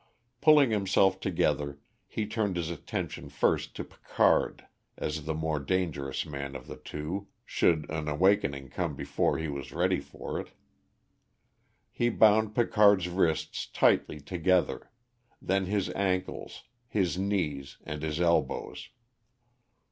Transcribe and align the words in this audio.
Pulling 0.41 0.71
himself 0.71 1.19
together, 1.19 1.77
he 2.07 2.25
turned 2.25 2.55
his 2.55 2.71
attention 2.71 3.29
first 3.29 3.75
to 3.75 3.83
Picard, 3.83 4.65
as 4.97 5.25
the 5.25 5.33
more 5.35 5.59
dangerous 5.59 6.25
man 6.25 6.55
of 6.55 6.65
the 6.65 6.75
two, 6.77 7.27
should 7.45 7.87
an 7.91 8.07
awakening 8.07 8.67
come 8.69 8.95
before 8.95 9.37
he 9.37 9.47
was 9.47 9.71
ready 9.71 9.99
for 9.99 10.39
it. 10.39 10.53
He 11.91 12.09
bound 12.09 12.55
Picard's 12.55 13.09
wrists 13.09 13.67
tightly 13.67 14.19
together; 14.19 14.89
then 15.39 15.67
his 15.67 15.91
ankles, 15.91 16.63
his 16.87 17.19
knees, 17.19 17.77
and 17.83 18.01
his 18.01 18.19
elbows. 18.19 18.89